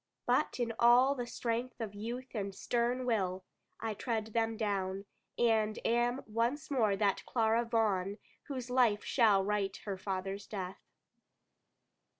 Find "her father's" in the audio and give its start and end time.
9.85-10.47